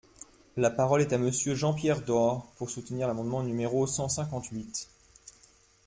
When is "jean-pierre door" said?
1.53-2.47